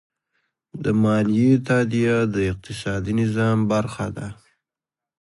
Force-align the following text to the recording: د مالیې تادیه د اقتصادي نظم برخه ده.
د 0.83 0.85
مالیې 1.03 1.51
تادیه 1.67 2.17
د 2.33 2.35
اقتصادي 2.51 3.13
نظم 3.19 3.57
برخه 3.71 4.07
ده. 4.17 4.27